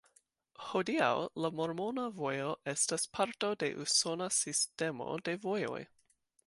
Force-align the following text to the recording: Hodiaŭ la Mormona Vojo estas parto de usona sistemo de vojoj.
Hodiaŭ 0.69 1.09
la 1.45 1.51
Mormona 1.59 2.05
Vojo 2.21 2.49
estas 2.73 3.07
parto 3.19 3.53
de 3.65 3.71
usona 3.87 4.33
sistemo 4.39 5.11
de 5.29 5.41
vojoj. 5.49 5.83